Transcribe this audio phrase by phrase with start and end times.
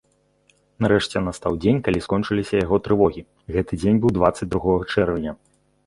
[0.85, 3.21] Нарэшце настаў дзень, калі скончыліся яго трывогі,
[3.57, 5.41] гэты дзень быў дваццаць другога чэрвеня.